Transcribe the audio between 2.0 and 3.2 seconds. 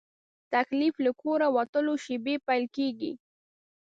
شېبې پیل کېږي.